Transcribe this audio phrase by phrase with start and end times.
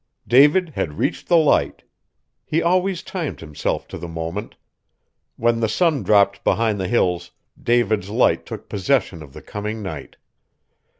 [0.27, 1.83] _'"David had reached the Light!
[2.43, 4.55] He always timed himself to the moment.
[5.35, 7.29] When the sun dropped behind the Hills,
[7.61, 10.15] David's Light took possession of the coming night!